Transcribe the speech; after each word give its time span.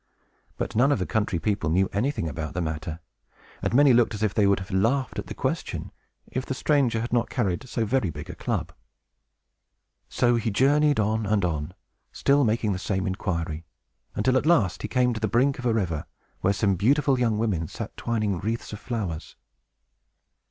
But 0.57 0.75
none 0.75 0.91
of 0.91 0.97
the 0.97 1.05
country 1.05 1.37
people 1.37 1.69
knew 1.69 1.87
anything 1.93 2.27
about 2.27 2.55
the 2.55 2.59
matter, 2.61 3.01
and 3.61 3.71
many 3.71 3.93
looked 3.93 4.15
as 4.15 4.23
if 4.23 4.33
they 4.33 4.47
would 4.47 4.57
have 4.57 4.71
laughed 4.71 5.19
at 5.19 5.27
the 5.27 5.35
question, 5.35 5.91
if 6.25 6.43
the 6.43 6.55
stranger 6.55 7.01
had 7.01 7.13
not 7.13 7.29
carried 7.29 7.69
so 7.69 7.85
very 7.85 8.09
big 8.09 8.27
a 8.27 8.33
club. 8.33 8.73
So 10.09 10.37
he 10.37 10.49
journeyed 10.49 10.99
on 10.99 11.27
and 11.27 11.45
on, 11.45 11.75
still 12.11 12.43
making 12.43 12.71
the 12.73 12.79
same 12.79 13.05
inquiry, 13.05 13.63
until, 14.15 14.37
at 14.39 14.47
last, 14.47 14.81
he 14.81 14.87
came 14.87 15.13
to 15.13 15.19
the 15.19 15.27
brink 15.27 15.59
of 15.59 15.67
a 15.67 15.73
river 15.75 16.07
where 16.39 16.51
some 16.53 16.77
beautiful 16.77 17.19
young 17.19 17.37
women 17.37 17.67
sat 17.67 17.95
twining 17.95 18.39
wreaths 18.39 18.73
of 18.73 18.79
flowers. 18.79 19.35